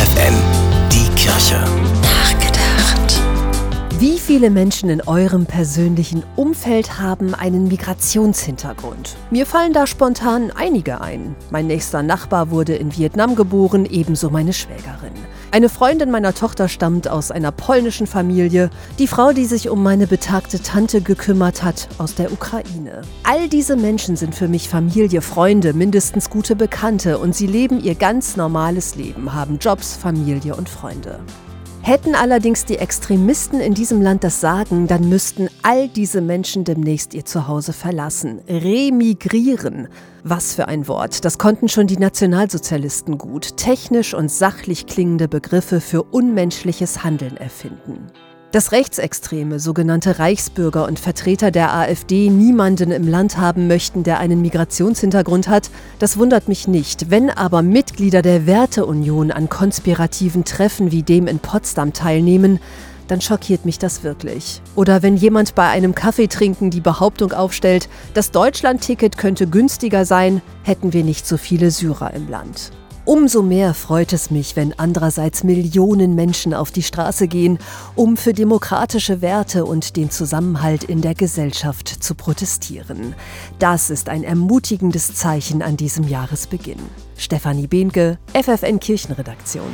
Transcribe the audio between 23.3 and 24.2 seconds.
diese Menschen